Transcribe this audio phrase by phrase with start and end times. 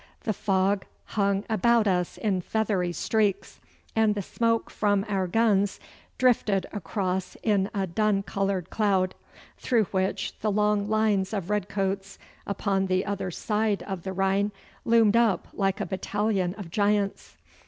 [0.21, 3.59] The fog hung about us in feathery streaks,
[3.95, 5.79] and the smoke from our guns
[6.17, 9.13] drifted across in a dun coloured cloud,
[9.59, 12.17] through which the long lines of red coats
[12.47, 14.51] upon the other side of the rhine
[14.85, 17.37] loomed up like a battalion of giants.